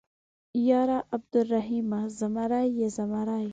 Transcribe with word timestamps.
_ياره 0.65 0.97
عبرالرحيمه، 1.15 1.99
زمری 2.17 2.63
يې 2.77 2.87
زمری. 2.97 3.43